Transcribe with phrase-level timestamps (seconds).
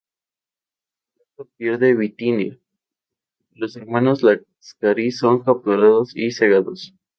[1.13, 2.57] Roberto pierde Bitinia,
[3.53, 6.95] los hermanos Láscaris son capturados y cegados.